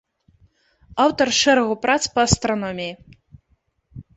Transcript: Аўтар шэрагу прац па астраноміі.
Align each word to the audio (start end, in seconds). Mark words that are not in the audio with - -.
Аўтар 1.03 1.27
шэрагу 1.41 1.75
прац 1.83 1.99
па 2.15 2.21
астраноміі. 2.31 2.93